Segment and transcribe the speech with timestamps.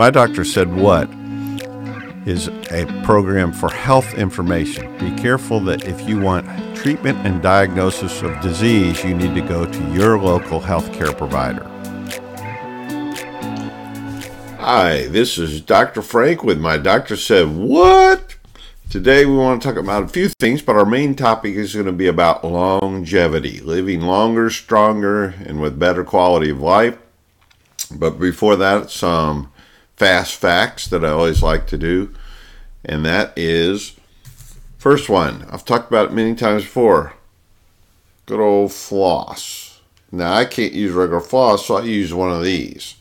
[0.00, 1.10] My Doctor Said What
[2.24, 4.96] is a program for health information.
[4.96, 9.66] Be careful that if you want treatment and diagnosis of disease, you need to go
[9.66, 11.64] to your local healthcare provider.
[14.56, 16.00] Hi, this is Dr.
[16.00, 18.36] Frank with My Doctor Said What?
[18.88, 21.84] Today we want to talk about a few things, but our main topic is going
[21.84, 26.96] to be about longevity, living longer, stronger, and with better quality of life.
[27.94, 29.52] But before that, some
[30.00, 32.14] fast facts that I always like to do,
[32.82, 33.96] and that is
[34.78, 35.44] first one.
[35.50, 37.12] I've talked about it many times before.
[38.24, 39.78] Good old floss.
[40.10, 42.94] Now I can't use regular floss, so I use one of these.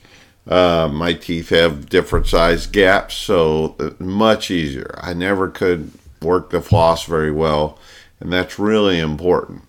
[0.46, 4.94] Uh, my teeth have different size gaps, so much easier.
[4.98, 7.80] I never could work the floss very well,
[8.20, 9.62] and that's really important.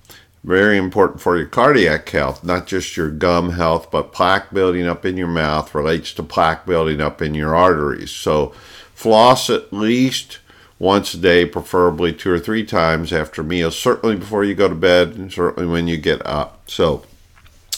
[0.42, 5.04] Very important for your cardiac health, not just your gum health, but plaque building up
[5.04, 8.10] in your mouth relates to plaque building up in your arteries.
[8.10, 8.54] So,
[8.94, 10.38] floss at least
[10.78, 14.74] once a day, preferably two or three times after meals, certainly before you go to
[14.74, 16.62] bed, and certainly when you get up.
[16.70, 17.04] So,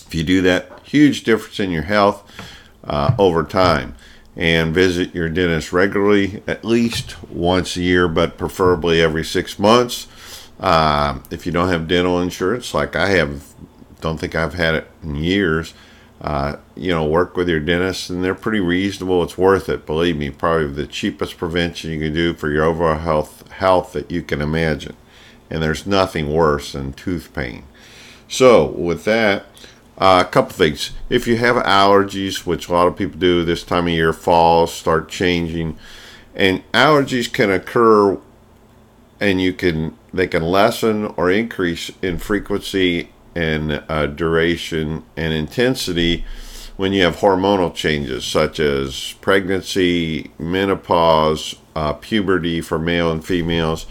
[0.06, 2.22] if you do that, huge difference in your health
[2.84, 3.96] uh, over time.
[4.34, 10.06] And visit your dentist regularly, at least once a year, but preferably every six months.
[10.62, 13.52] Uh, if you don't have dental insurance, like I have,
[14.00, 15.74] don't think I've had it in years.
[16.20, 19.24] Uh, you know, work with your dentist, and they're pretty reasonable.
[19.24, 20.30] It's worth it, believe me.
[20.30, 24.40] Probably the cheapest prevention you can do for your overall health health that you can
[24.40, 24.94] imagine.
[25.50, 27.64] And there's nothing worse than tooth pain.
[28.28, 29.46] So, with that,
[29.98, 30.92] uh, a couple things.
[31.10, 34.68] If you have allergies, which a lot of people do this time of year, fall
[34.68, 35.76] start changing,
[36.36, 38.16] and allergies can occur,
[39.18, 46.24] and you can they can lessen or increase in frequency and uh, duration and intensity
[46.76, 53.86] when you have hormonal changes such as pregnancy, menopause, uh, puberty for male and females.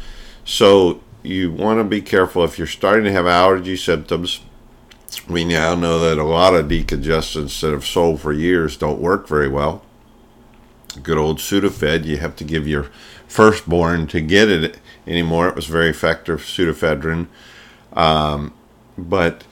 [0.46, 4.42] So you want to be careful if you're starting to have allergy symptoms
[5.28, 9.28] we now know that a lot of decongestants that have sold for years don't work
[9.28, 9.84] very well.
[11.04, 12.90] Good old Sudafed, you have to give your
[13.28, 14.78] firstborn to get it
[15.08, 15.48] anymore.
[15.48, 17.28] It was very effective, pseudoephedrine.
[17.94, 18.54] Um,
[18.98, 19.44] but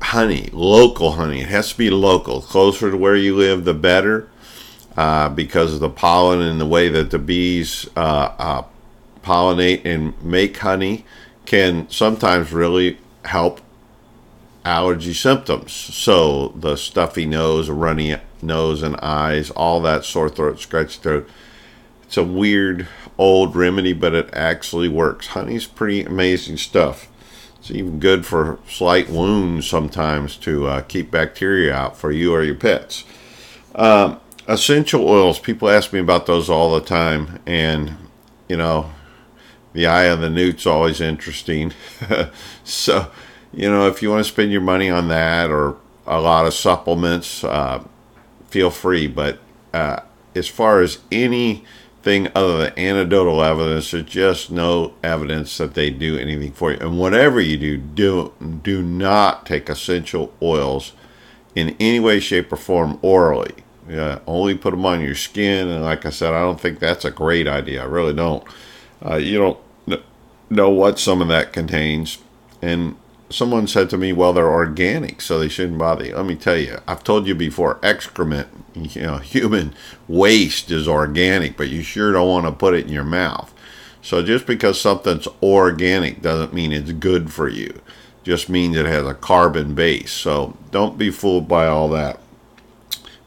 [0.00, 2.40] honey, local honey, it has to be local.
[2.40, 4.28] Closer to where you live, the better,
[4.96, 8.64] uh, because of the pollen and the way that the bees uh, uh,
[9.22, 11.04] pollinate and make honey
[11.46, 13.60] can sometimes really help
[14.64, 15.72] allergy symptoms.
[15.72, 21.28] So the stuffy nose, runny nose and eyes, all that sore throat, scratchy throat.
[22.04, 25.28] It's a weird old remedy, but it actually works.
[25.28, 27.08] Honey's pretty amazing stuff.
[27.58, 32.42] It's even good for slight wounds sometimes to uh, keep bacteria out for you or
[32.42, 33.04] your pets.
[33.74, 37.96] Um, essential oils, people ask me about those all the time, and
[38.48, 38.90] you know,
[39.72, 41.72] the eye of the newt's always interesting.
[42.64, 43.10] so
[43.52, 46.54] you know, if you want to spend your money on that or a lot of
[46.54, 47.84] supplements, uh,
[48.48, 49.06] feel free.
[49.06, 49.38] But
[49.72, 50.00] uh,
[50.34, 50.98] as far as
[52.04, 56.78] anything other than anecdotal evidence, there's just no evidence that they do anything for you.
[56.78, 58.32] And whatever you do, do
[58.62, 60.92] do not take essential oils
[61.54, 63.54] in any way, shape, or form orally.
[63.88, 65.68] Yeah, only put them on your skin.
[65.68, 67.82] And like I said, I don't think that's a great idea.
[67.82, 68.44] I really don't.
[69.04, 69.58] Uh, you don't
[70.50, 72.18] know what some of that contains.
[72.60, 72.96] And
[73.32, 76.56] someone said to me, "Well, they're organic, so they shouldn't bother you." Let me tell
[76.56, 79.74] you, I've told you before, excrement, you know, human
[80.08, 83.52] waste is organic, but you sure don't want to put it in your mouth.
[84.02, 87.80] So just because something's organic doesn't mean it's good for you.
[88.24, 90.10] Just means it has a carbon base.
[90.10, 92.18] So don't be fooled by all that.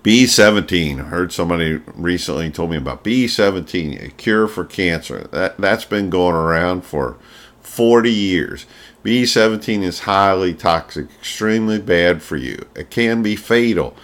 [0.04, 1.00] B17.
[1.00, 5.28] I heard somebody recently told me about B17, a cure for cancer.
[5.32, 7.18] That that's been going around for
[7.62, 8.66] 40 years.
[9.06, 12.66] B17 is highly toxic, extremely bad for you.
[12.74, 13.96] It can be fatal.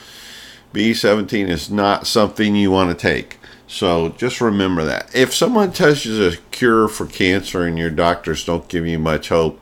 [0.75, 3.39] B17 is not something you want to take.
[3.65, 5.09] So just remember that.
[5.15, 8.99] If someone tells you there's a cure for cancer and your doctors don't give you
[8.99, 9.59] much hope,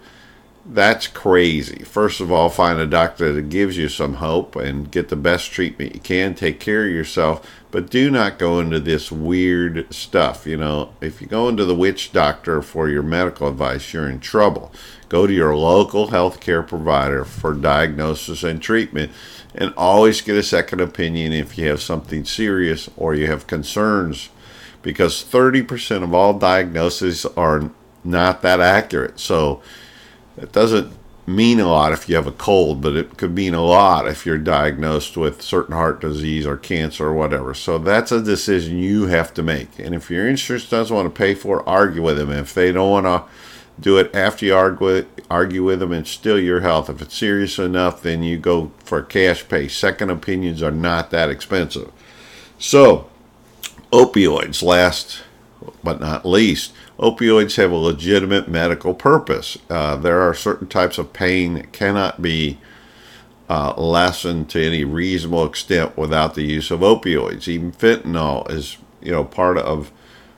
[0.71, 1.83] that's crazy.
[1.83, 5.51] First of all, find a doctor that gives you some hope and get the best
[5.51, 6.35] treatment you can.
[6.35, 10.45] Take care of yourself, but do not go into this weird stuff.
[10.45, 14.19] You know, if you go into the witch doctor for your medical advice, you're in
[14.19, 14.71] trouble.
[15.09, 19.11] Go to your local healthcare provider for diagnosis and treatment,
[19.55, 24.29] and always get a second opinion if you have something serious or you have concerns,
[24.83, 27.71] because 30% of all diagnoses are
[28.03, 29.19] not that accurate.
[29.19, 29.63] So,
[30.41, 30.93] it doesn't
[31.27, 34.25] mean a lot if you have a cold, but it could mean a lot if
[34.25, 37.53] you're diagnosed with certain heart disease or cancer or whatever.
[37.53, 39.77] So that's a decision you have to make.
[39.77, 42.29] And if your insurance doesn't want to pay for it, argue with them.
[42.29, 43.23] And If they don't want to
[43.79, 46.89] do it after you argue, argue with them and still your health.
[46.89, 49.67] If it's serious enough, then you go for cash pay.
[49.67, 51.91] Second opinions are not that expensive.
[52.57, 53.09] So,
[53.91, 55.21] opioids, last
[55.83, 59.57] but not least, opioids have a legitimate medical purpose.
[59.69, 62.59] Uh, there are certain types of pain that cannot be
[63.49, 67.47] uh, lessened to any reasonable extent without the use of opioids.
[67.47, 69.91] Even fentanyl is, you know, part of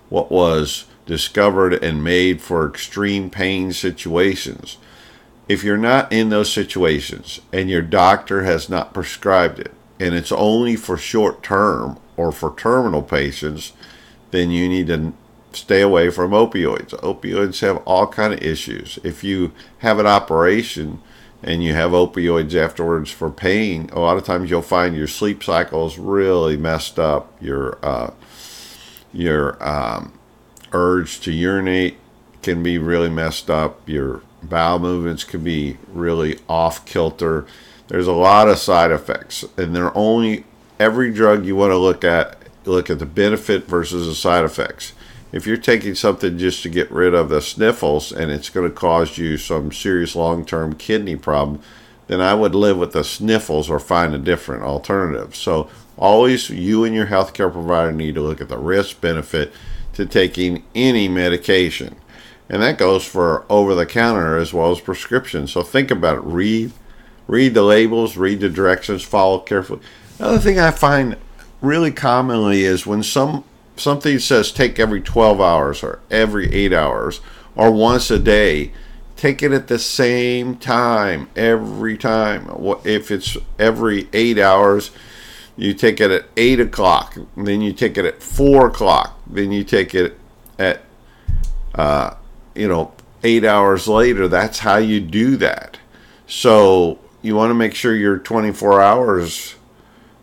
[0.10, 4.78] what was discovered and made for extreme pain situations.
[5.50, 10.32] If you're not in those situations and your doctor has not prescribed it, and it's
[10.32, 13.74] only for short term or for terminal patients,
[14.30, 15.14] then you need to
[15.54, 16.90] stay away from opioids.
[17.02, 19.00] Opioids have all kind of issues.
[19.04, 21.02] If you have an operation
[21.44, 25.44] and you have opioids afterwards for pain, a lot of times you'll find your sleep
[25.44, 27.32] cycle is really messed up.
[27.42, 28.12] Your uh,
[29.14, 30.14] your um,
[30.72, 31.98] urge to urinate
[32.42, 33.88] can be really messed up.
[33.88, 37.46] Your bowel movements can be really off kilter.
[37.88, 40.46] There's a lot of side effects, and they're only
[40.80, 42.38] every drug you want to look at.
[42.64, 44.94] Look at the benefit versus the side effects
[45.32, 48.76] if you're taking something just to get rid of the sniffles and it's going to
[48.76, 51.62] cause you some serious long term kidney problem,
[52.08, 55.36] then I would live with the sniffles or find a different alternative.
[55.36, 59.54] So, always you and your healthcare provider need to look at the risk benefit
[59.94, 61.96] to taking any medication.
[62.50, 65.48] And that goes for over the counter as well as prescription.
[65.48, 66.24] So, think about it.
[66.24, 66.74] Read,
[67.28, 69.80] read the labels, read the directions, follow carefully.
[70.20, 71.16] Another thing I find
[71.62, 73.46] really commonly is when some
[73.82, 77.22] something says take every 12 hours or every 8 hours
[77.56, 78.72] or once a day
[79.22, 82.50] take it at the same time every time.
[82.84, 84.92] If it's every 8 hours
[85.56, 89.64] you take it at 8 o'clock then you take it at 4 o'clock then you
[89.64, 90.18] take it
[90.58, 90.82] at
[91.76, 92.16] uh,
[92.56, 92.94] you know
[93.24, 94.28] 8 hours later.
[94.28, 95.78] That's how you do that.
[96.26, 99.56] So you want to make sure your 24 hours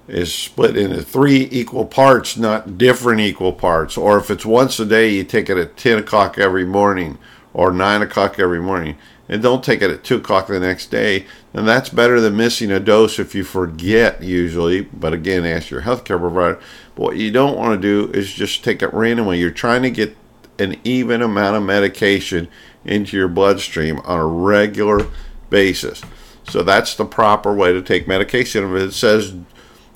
[0.08, 3.96] is split into three equal parts, not different equal parts.
[3.96, 7.18] Or if it's once a day, you take it at 10 o'clock every morning
[7.52, 8.96] or 9 o'clock every morning.
[9.28, 11.26] And don't take it at 2 o'clock the next day.
[11.52, 14.82] And that's better than missing a dose if you forget, usually.
[14.82, 16.58] But again, ask your healthcare provider.
[16.94, 19.38] But what you don't want to do is just take it randomly.
[19.38, 20.16] You're trying to get
[20.58, 22.48] an even amount of medication
[22.84, 25.06] into your bloodstream on a regular
[25.50, 26.02] basis.
[26.48, 28.74] So that's the proper way to take medication.
[28.74, 29.34] If it says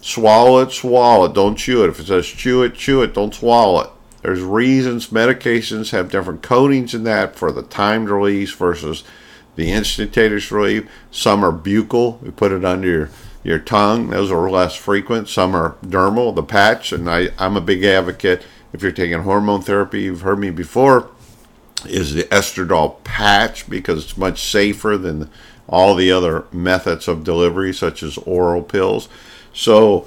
[0.03, 1.33] Swallow it, swallow it.
[1.33, 1.89] Don't chew it.
[1.89, 3.15] If it says chew it, chew it.
[3.15, 3.91] Don't swallow it.
[4.21, 9.05] There's reasons medications have different coatings in that for the timed release versus
[9.55, 10.91] the instantaneous relief.
[11.13, 12.21] Some are buccal.
[12.21, 13.11] We put it under your,
[13.45, 14.11] your tongue.
[14.11, 15.29] Those are less frequent.
[15.29, 16.93] Some are dermal, the patch.
[16.93, 18.45] And I, I'm a big advocate.
[18.73, 21.11] If you're taking hormone therapy, you've heard me before,
[21.85, 25.31] is the estradiol patch because it's much safer than
[25.69, 29.09] all the other methods of delivery, such as oral pills.
[29.53, 30.07] So,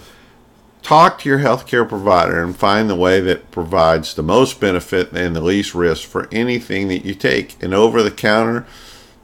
[0.82, 5.36] talk to your healthcare provider and find the way that provides the most benefit and
[5.36, 7.62] the least risk for anything that you take.
[7.62, 8.66] And over the counter,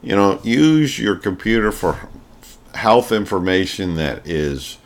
[0.02, 2.08] you know, use your computer for
[2.74, 4.78] health information that is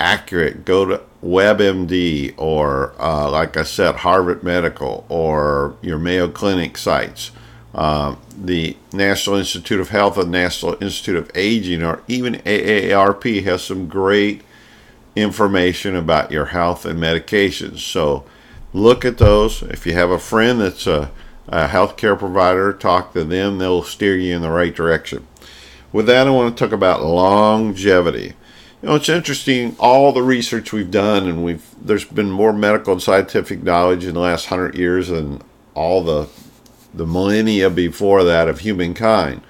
[0.00, 0.64] accurate.
[0.64, 7.30] Go to WebMD or, uh, like I said, Harvard Medical or your Mayo Clinic sites.
[7.74, 13.64] Uh, the National Institute of Health and National Institute of Aging, or even AARP, has
[13.64, 14.42] some great
[15.16, 17.78] information about your health and medications.
[17.78, 18.24] So
[18.72, 19.62] look at those.
[19.62, 21.10] If you have a friend that's a,
[21.48, 23.58] a healthcare provider, talk to them.
[23.58, 25.26] They'll steer you in the right direction.
[25.92, 28.34] With that, I want to talk about longevity.
[28.82, 29.76] You know, it's interesting.
[29.78, 34.14] All the research we've done, and we've there's been more medical and scientific knowledge in
[34.14, 35.40] the last hundred years than
[35.74, 36.28] all the
[36.92, 39.40] the millennia before that of humankind.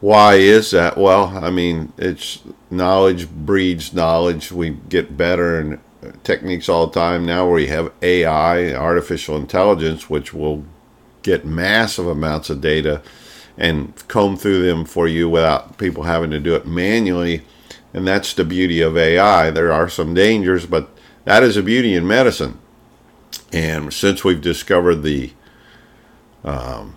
[0.00, 0.98] Why is that?
[0.98, 4.52] Well, I mean, it's knowledge breeds knowledge.
[4.52, 5.80] We get better and
[6.22, 10.64] techniques all the time now we have AI, artificial intelligence, which will
[11.22, 13.02] get massive amounts of data
[13.58, 17.42] and comb through them for you without people having to do it manually.
[17.92, 19.50] And that's the beauty of AI.
[19.50, 20.90] There are some dangers, but
[21.24, 22.58] that is a beauty in medicine.
[23.52, 25.32] And since we've discovered the
[26.44, 26.94] um,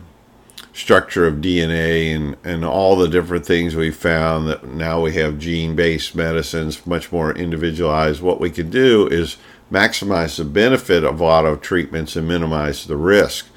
[0.80, 5.38] structure of DNA and, and all the different things we found that now we have
[5.38, 8.22] gene based medicines, much more individualized.
[8.22, 9.36] What we can do is
[9.70, 13.48] maximize the benefit of auto treatments and minimize the risk.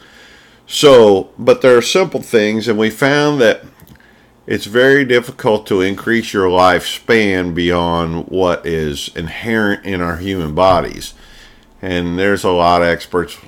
[0.67, 3.65] So, but there are simple things, and we found that
[4.45, 11.15] it's very difficult to increase your lifespan beyond what is inherent in our human bodies.
[11.81, 13.39] And there's a lot of experts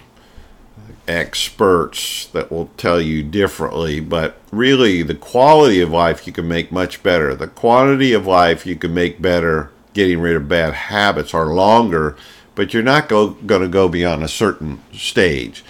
[1.06, 6.72] experts that will tell you differently, but really the quality of life you can make
[6.72, 7.34] much better.
[7.34, 12.16] The quantity of life you can make better getting rid of bad habits are longer,
[12.54, 15.64] but you're not go, going to go beyond a certain stage.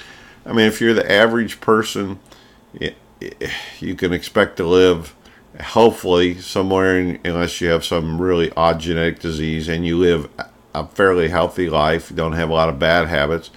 [0.47, 2.19] I mean, if you're the average person,
[3.81, 5.15] you can expect to live
[5.61, 10.29] hopefully somewhere in, unless you have some really odd genetic disease and you live
[10.75, 13.51] a fairly healthy life, don't have a lot of bad habits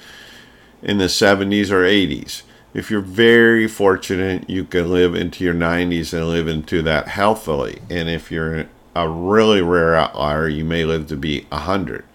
[0.88, 2.44] in the 70s or 80s.
[2.74, 7.82] If you're very fortunate, you can live into your 90s and live into that healthily.
[7.90, 12.06] And if you're a really rare outlier, you may live to be 100.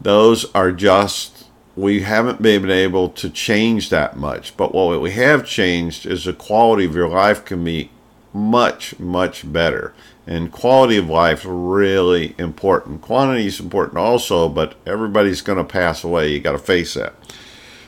[0.00, 4.56] Those are just, we haven't been able to change that much.
[4.56, 7.90] But what we have changed is the quality of your life can be
[8.32, 9.92] much, much better.
[10.26, 13.02] And quality of life is really important.
[13.02, 16.32] Quantity is important also, but everybody's going to pass away.
[16.32, 17.14] You got to face that.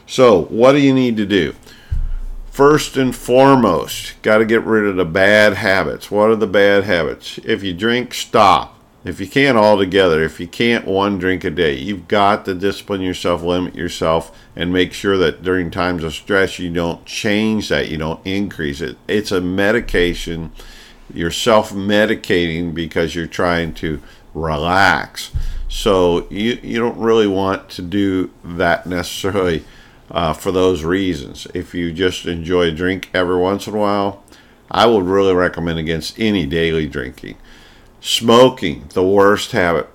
[0.07, 1.55] So, what do you need to do?
[2.51, 6.11] First and foremost, got to get rid of the bad habits.
[6.11, 7.39] What are the bad habits?
[7.45, 8.79] If you drink, stop.
[9.05, 13.01] If you can't altogether, if you can't one drink a day, you've got to discipline
[13.01, 17.89] yourself, limit yourself, and make sure that during times of stress you don't change that,
[17.89, 18.97] you don't increase it.
[19.09, 20.53] It's a medication.
[21.13, 24.01] You're self medicating because you're trying to
[24.35, 25.33] relax.
[25.69, 29.65] So you, you don't really want to do that necessarily
[30.13, 31.47] uh, for those reasons.
[31.55, 34.23] If you just enjoy a drink every once in a while,
[34.71, 37.37] I would really recommend against any daily drinking.
[38.01, 39.89] Smoking, the worst habit.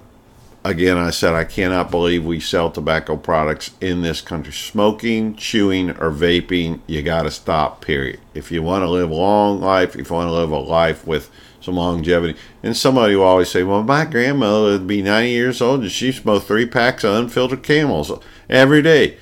[0.63, 4.51] Again, I said I cannot believe we sell tobacco products in this country.
[4.51, 8.19] Smoking, chewing, or vaping, you got to stop, period.
[8.33, 11.07] If you want to live a long life, if you want to live a life
[11.07, 11.29] with
[11.61, 12.37] some longevity.
[12.63, 16.11] And somebody will always say, well, my grandmother would be 90 years old and she
[16.11, 18.11] smoked three packs of unfiltered camels
[18.49, 19.17] every day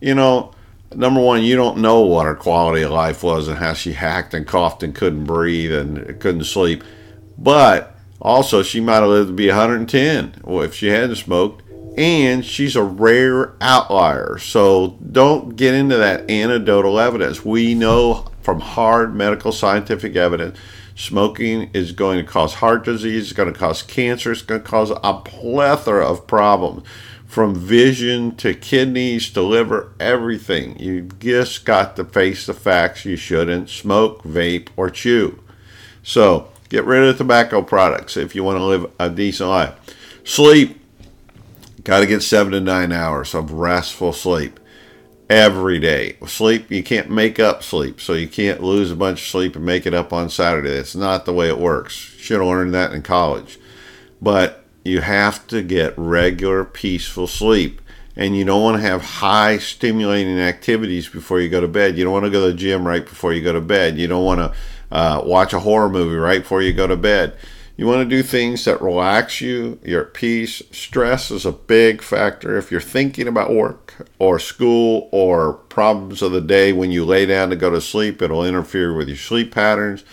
[0.00, 0.52] you know,
[0.94, 4.34] number one, you don't know what her quality of life was and how she hacked
[4.34, 6.84] and coughed and couldn't breathe and couldn't sleep.
[7.38, 11.62] But also, she might have lived to be 110 if she hadn't smoked.
[11.98, 14.36] And she's a rare outlier.
[14.38, 17.42] So don't get into that anecdotal evidence.
[17.42, 20.58] We know from hard medical scientific evidence
[20.94, 24.68] smoking is going to cause heart disease, it's going to cause cancer, it's going to
[24.68, 26.86] cause a plethora of problems
[27.26, 30.78] from vision to kidneys to liver, everything.
[30.78, 33.04] You just got to face the facts.
[33.04, 35.40] You shouldn't smoke, vape, or chew.
[36.02, 39.74] So get rid of tobacco products if you want to live a decent life.
[40.24, 40.80] Sleep.
[41.84, 44.58] Got to get seven to nine hours of restful sleep
[45.30, 46.16] every day.
[46.26, 49.64] Sleep, you can't make up sleep, so you can't lose a bunch of sleep and
[49.64, 50.70] make it up on Saturday.
[50.70, 51.92] That's not the way it works.
[51.92, 53.58] Should have learned that in college.
[54.20, 57.80] But you have to get regular peaceful sleep.
[58.18, 61.98] And you don't want to have high stimulating activities before you go to bed.
[61.98, 63.98] You don't want to go to the gym right before you go to bed.
[63.98, 64.54] You don't want to
[64.90, 67.36] uh, watch a horror movie right before you go to bed.
[67.76, 70.62] You want to do things that relax you you're at peace.
[70.70, 72.56] Stress is a big factor.
[72.56, 77.26] If you're thinking about work or school or problems of the day when you lay
[77.26, 80.04] down to go to sleep it'll interfere with your sleep patterns.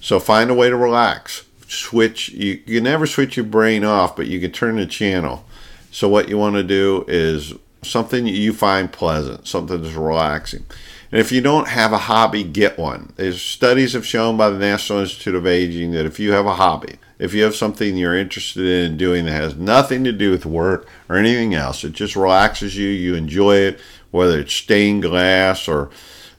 [0.00, 4.26] So find a way to relax switch you, you never switch your brain off but
[4.26, 5.44] you can turn the channel.
[5.90, 10.64] So what you want to do is something you find pleasant something that's relaxing.
[11.10, 13.12] And if you don't have a hobby get one.
[13.16, 16.54] There's studies have shown by the national institute of aging that if you have a
[16.54, 20.44] hobby if you have something you're interested in doing that has nothing to do with
[20.44, 23.78] work or anything else it just relaxes you you enjoy it
[24.10, 25.88] whether it's stained glass or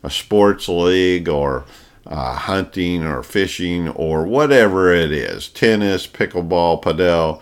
[0.04, 1.64] a sports league or
[2.06, 7.42] uh, hunting or fishing or whatever it is tennis, pickleball, padel,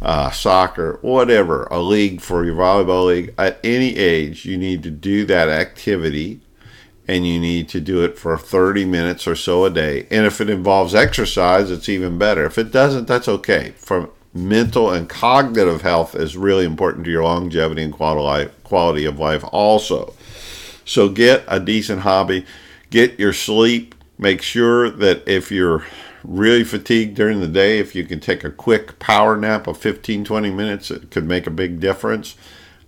[0.00, 3.34] uh, soccer, whatever, a league for your volleyball league.
[3.36, 6.40] At any age, you need to do that activity
[7.06, 10.06] and you need to do it for 30 minutes or so a day.
[10.10, 12.44] And if it involves exercise, it's even better.
[12.44, 13.72] If it doesn't, that's okay.
[13.76, 19.42] For mental and cognitive health is really important to your longevity and quality of life
[19.52, 20.12] also.
[20.84, 22.44] So get a decent hobby,
[22.90, 25.84] get your sleep Make sure that if you're
[26.24, 30.24] really fatigued during the day, if you can take a quick power nap of 15,
[30.24, 32.36] 20 minutes, it could make a big difference.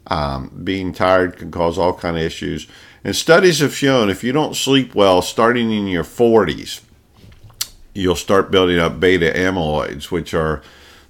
[0.08, 2.66] Um, being tired can cause all kind of issues.
[3.04, 6.80] And studies have shown if you don't sleep well starting in your 40s,
[7.94, 10.62] you'll start building up beta amyloids, which are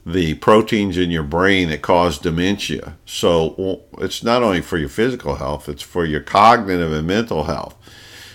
[0.05, 2.97] the proteins in your brain that cause dementia.
[3.05, 7.77] So it's not only for your physical health, it's for your cognitive and mental health.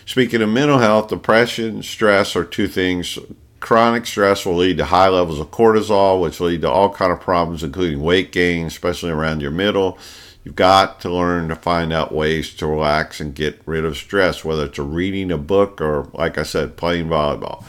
[0.06, 3.18] Speaking of mental health, depression, stress are two things
[3.66, 7.20] chronic stress will lead to high levels of cortisol, which lead to all kind of
[7.20, 9.98] problems, including weight gain, especially around your middle.
[10.44, 14.46] You've got to learn to find out ways to relax and get rid of stress,
[14.46, 17.64] whether it's reading a book or, like I said, playing volleyball.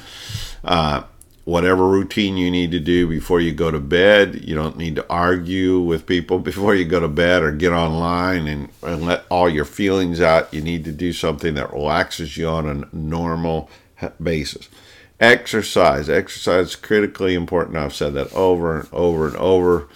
[0.62, 1.04] Uh,
[1.46, 4.42] whatever routine you need to do before you go to bed.
[4.42, 8.48] You don't need to argue with people before you go to bed or get online
[8.48, 10.52] and, and let all your feelings out.
[10.52, 13.70] You need to do something that relaxes you on a normal
[14.20, 14.68] basis.
[15.20, 16.10] Exercise.
[16.10, 17.76] Exercise is critically important.
[17.76, 19.88] I've said that over and over and over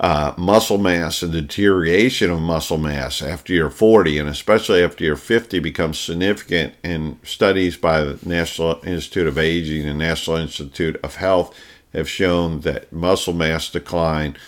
[0.00, 5.14] uh, muscle mass and deterioration of muscle mass after you're 40 and especially after you're
[5.14, 11.16] 50 becomes significant in studies by the National Institute of Aging and National Institute of
[11.16, 11.54] Health
[11.92, 14.38] have shown that muscle mass decline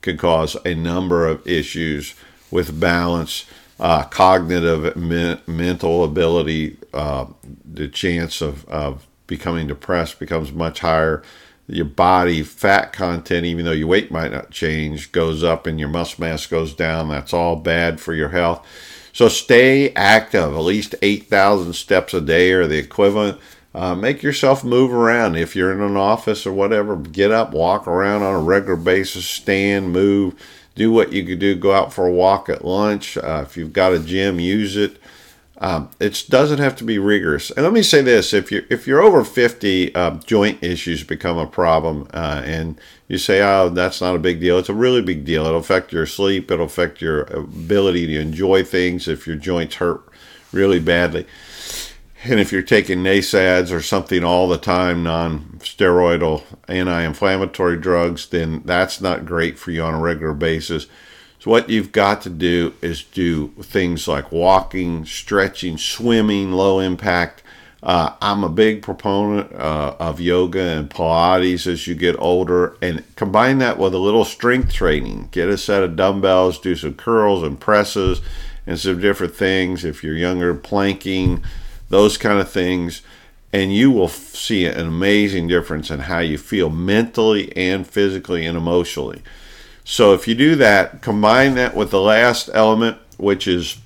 [0.00, 2.14] can cause a number of issues
[2.50, 3.44] with balance,
[3.78, 7.26] uh, cognitive, me- mental ability, uh,
[7.70, 11.22] the chance of, of becoming depressed becomes much higher
[11.66, 15.88] your body fat content, even though your weight might not change, goes up and your
[15.88, 17.08] muscle mass goes down.
[17.08, 18.66] That's all bad for your health.
[19.12, 23.38] So stay active, at least 8,000 steps a day or the equivalent.
[23.74, 25.36] Uh, make yourself move around.
[25.36, 29.24] If you're in an office or whatever, get up, walk around on a regular basis,
[29.24, 30.34] stand, move,
[30.74, 31.54] do what you could do.
[31.54, 33.16] Go out for a walk at lunch.
[33.16, 34.98] Uh, if you've got a gym, use it.
[35.62, 37.52] Um, it doesn't have to be rigorous.
[37.52, 41.38] And let me say this: if you're if you're over fifty, uh, joint issues become
[41.38, 45.02] a problem, uh, and you say, "Oh, that's not a big deal." It's a really
[45.02, 45.46] big deal.
[45.46, 46.50] It'll affect your sleep.
[46.50, 50.02] It'll affect your ability to enjoy things if your joints hurt
[50.50, 51.26] really badly.
[52.24, 59.00] And if you're taking NSAIDs or something all the time, non-steroidal anti-inflammatory drugs, then that's
[59.00, 60.86] not great for you on a regular basis.
[61.42, 67.42] So, what you've got to do is do things like walking, stretching, swimming, low impact.
[67.82, 73.02] Uh, I'm a big proponent uh, of yoga and Pilates as you get older, and
[73.16, 75.30] combine that with a little strength training.
[75.32, 78.20] Get a set of dumbbells, do some curls and presses,
[78.64, 79.84] and some different things.
[79.84, 81.42] If you're younger, planking,
[81.88, 83.02] those kind of things,
[83.52, 88.56] and you will see an amazing difference in how you feel mentally and physically and
[88.56, 89.22] emotionally.
[89.84, 93.78] So if you do that, combine that with the last element, which is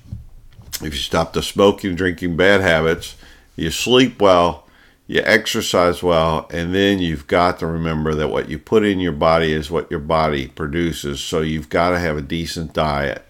[0.81, 3.15] if you stop the smoking, drinking, bad habits,
[3.55, 4.67] you sleep well,
[5.07, 9.13] you exercise well, and then you've got to remember that what you put in your
[9.13, 11.21] body is what your body produces.
[11.21, 13.23] So you've got to have a decent diet.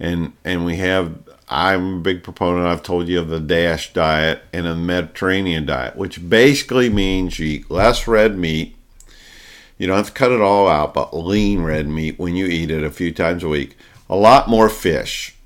[0.00, 1.18] And and we have
[1.50, 5.96] I'm a big proponent, I've told you of the DASH diet and a Mediterranean diet,
[5.96, 8.76] which basically means you eat less red meat,
[9.78, 12.70] you don't have to cut it all out, but lean red meat when you eat
[12.70, 13.76] it a few times a week.
[14.10, 15.36] A lot more fish,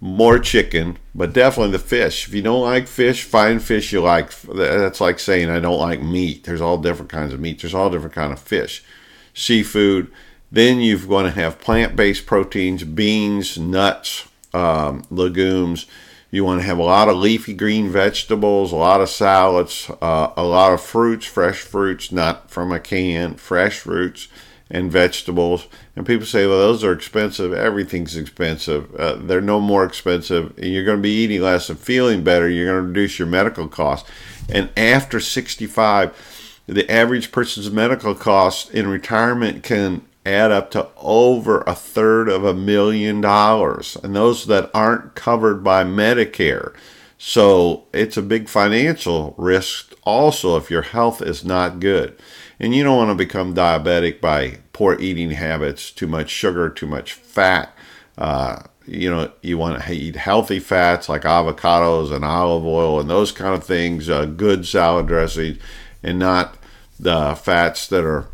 [0.00, 2.28] more chicken, but definitely the fish.
[2.28, 4.38] If you don't like fish, find fish you like.
[4.42, 6.44] That's like saying I don't like meat.
[6.44, 7.60] There's all different kinds of meat.
[7.60, 8.84] There's all different kind of fish,
[9.32, 10.12] seafood.
[10.52, 15.86] Then you're going to have plant-based proteins, beans, nuts, um, legumes
[16.30, 20.32] you want to have a lot of leafy green vegetables, a lot of salads, uh,
[20.36, 24.28] a lot of fruits, fresh fruits, not from a can, fresh fruits
[24.70, 25.66] and vegetables.
[25.96, 27.52] And people say, well, those are expensive.
[27.52, 28.94] Everything's expensive.
[28.94, 30.54] Uh, they're no more expensive.
[30.56, 32.48] You're going to be eating less and feeling better.
[32.48, 34.08] You're going to reduce your medical costs.
[34.48, 41.62] And after 65, the average person's medical costs in retirement can add up to over
[41.62, 46.74] a third of a million dollars, and those that aren't covered by Medicare.
[47.18, 52.16] So it's a big financial risk also if your health is not good.
[52.58, 56.86] And you don't want to become diabetic by poor eating habits, too much sugar, too
[56.86, 57.74] much fat.
[58.16, 63.08] Uh, you know, you want to eat healthy fats like avocados and olive oil and
[63.08, 65.58] those kind of things, uh, good salad dressing,
[66.02, 66.56] and not
[66.98, 68.26] the fats that are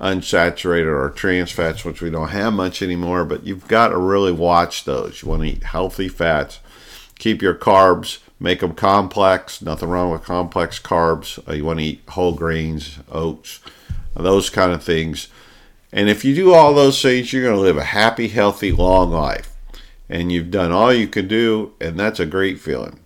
[0.00, 4.32] unsaturated or trans fats, which we don't have much anymore, but you've got to really
[4.32, 5.22] watch those.
[5.22, 6.60] You want to eat healthy fats.
[7.18, 9.62] Keep your carbs, make them complex.
[9.62, 11.46] Nothing wrong with complex carbs.
[11.48, 13.60] Uh, you want to eat whole grains, oats,
[14.14, 15.28] those kind of things.
[15.92, 19.10] And if you do all those things, you're going to live a happy, healthy, long
[19.12, 19.52] life.
[20.08, 22.98] And you've done all you can do, and that's a great feeling.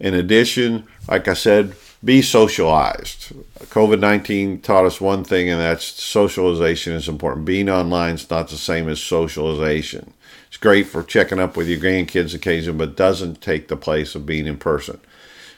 [0.00, 1.74] In addition, like I said,
[2.04, 3.32] be socialized.
[3.66, 7.44] COVID 19 taught us one thing, and that's socialization is important.
[7.44, 10.14] Being online is not the same as socialization.
[10.48, 14.26] It's great for checking up with your grandkids occasionally, but doesn't take the place of
[14.26, 15.00] being in person.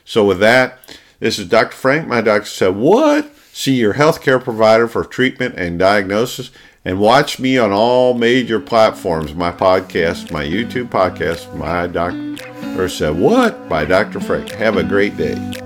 [0.05, 0.79] So, with that,
[1.19, 1.75] this is Dr.
[1.75, 2.07] Frank.
[2.07, 3.35] My doctor said, What?
[3.53, 6.51] See your healthcare provider for treatment and diagnosis,
[6.83, 13.17] and watch me on all major platforms my podcast, my YouTube podcast, my doctor said,
[13.17, 13.69] What?
[13.69, 14.19] by Dr.
[14.19, 14.51] Frank.
[14.51, 15.62] Have a great day.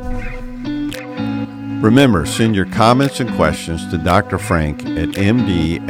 [1.82, 4.38] Remember, send your comments and questions to Dr.
[4.40, 5.88] Frank at mdswpod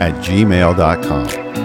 [0.00, 1.61] at gmail.com.